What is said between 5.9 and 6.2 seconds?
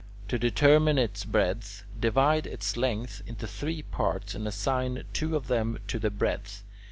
the